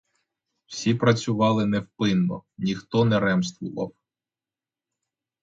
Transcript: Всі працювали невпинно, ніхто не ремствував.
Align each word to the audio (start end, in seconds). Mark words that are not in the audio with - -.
Всі 0.65 0.95
працювали 0.95 1.65
невпинно, 1.65 2.43
ніхто 2.57 3.05
не 3.05 3.19
ремствував. 3.19 3.91